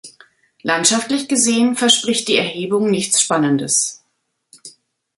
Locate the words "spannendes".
3.21-4.03